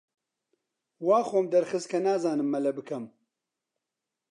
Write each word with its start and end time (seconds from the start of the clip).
وا 1.07 1.19
خۆم 1.29 1.45
دەرخست 1.53 1.87
کە 1.91 1.99
نازانم 2.07 2.47
مەلە 2.53 2.71
بکەم. 2.77 3.03